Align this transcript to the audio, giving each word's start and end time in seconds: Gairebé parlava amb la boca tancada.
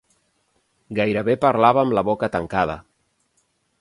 Gairebé 0.99 1.35
parlava 1.43 1.83
amb 1.85 1.97
la 1.99 2.05
boca 2.09 2.31
tancada. 2.37 2.79